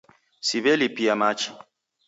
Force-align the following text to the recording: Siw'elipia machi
Siw'elipia 0.47 1.13
machi 1.21 1.49